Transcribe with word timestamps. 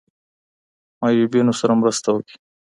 معیوبینو 1.01 1.53
سره 1.59 1.73
مرسته 1.81 2.07
وکړئ. 2.11 2.35